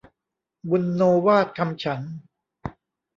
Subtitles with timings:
[0.69, 2.13] บุณโณวาทคำฉันท์